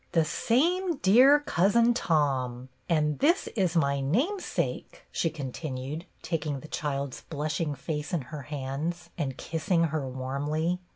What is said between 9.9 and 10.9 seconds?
her warmly.